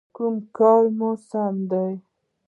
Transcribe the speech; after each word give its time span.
_کوم 0.15 0.35
کار 0.57 0.83
مو 0.97 1.09
سم 1.27 1.55
دی؟ 1.69 1.89